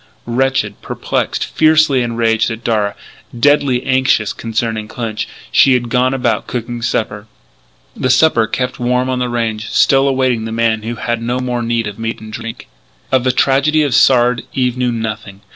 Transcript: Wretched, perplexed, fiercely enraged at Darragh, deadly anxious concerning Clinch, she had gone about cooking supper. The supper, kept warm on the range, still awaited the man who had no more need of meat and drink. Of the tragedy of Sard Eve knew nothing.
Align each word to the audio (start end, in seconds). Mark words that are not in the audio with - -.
Wretched, 0.25 0.81
perplexed, 0.81 1.45
fiercely 1.45 2.01
enraged 2.01 2.49
at 2.49 2.63
Darragh, 2.63 2.95
deadly 3.39 3.83
anxious 3.85 4.33
concerning 4.33 4.87
Clinch, 4.87 5.27
she 5.51 5.73
had 5.75 5.89
gone 5.89 6.11
about 6.11 6.47
cooking 6.47 6.81
supper. 6.81 7.27
The 7.95 8.09
supper, 8.09 8.47
kept 8.47 8.79
warm 8.79 9.09
on 9.11 9.19
the 9.19 9.29
range, 9.29 9.69
still 9.69 10.07
awaited 10.07 10.45
the 10.45 10.51
man 10.51 10.81
who 10.81 10.95
had 10.95 11.21
no 11.21 11.39
more 11.39 11.61
need 11.61 11.85
of 11.85 11.99
meat 11.99 12.19
and 12.19 12.33
drink. 12.33 12.67
Of 13.11 13.23
the 13.23 13.31
tragedy 13.31 13.83
of 13.83 13.93
Sard 13.93 14.41
Eve 14.55 14.75
knew 14.75 14.91
nothing. 14.91 15.41